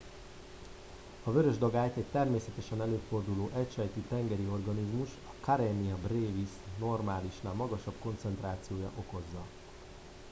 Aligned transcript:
a 1.23 1.31
vörös 1.31 1.57
dagályt 1.57 1.95
egy 1.95 2.03
természetesen 2.11 2.81
előforduló 2.81 3.51
egysejtű 3.55 4.01
tengeri 4.09 4.43
organizmus 4.51 5.09
a 5.27 5.33
karenia 5.39 5.95
brevis 5.97 6.49
normálisnál 6.79 7.53
magasabb 7.53 7.95
koncentrációja 8.01 8.91
okozza 8.97 9.43